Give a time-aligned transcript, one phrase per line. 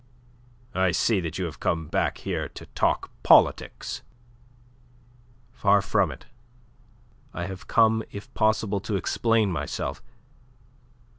[0.73, 4.01] "I see that you have come here to talk politics."
[5.51, 6.25] "Far from it.
[7.35, 10.01] I have come, if possible, to explain myself.